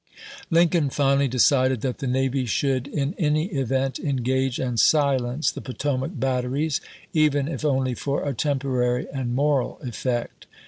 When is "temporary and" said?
8.33-9.35